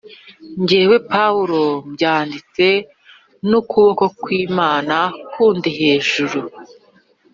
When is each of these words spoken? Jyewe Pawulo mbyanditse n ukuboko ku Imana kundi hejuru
Jyewe 0.67 0.97
Pawulo 1.11 1.61
mbyanditse 1.91 2.67
n 3.47 3.51
ukuboko 3.59 4.03
ku 4.21 4.27
Imana 4.45 4.95
kundi 5.33 5.69
hejuru 5.79 6.39